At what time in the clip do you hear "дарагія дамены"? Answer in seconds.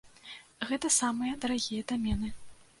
1.45-2.35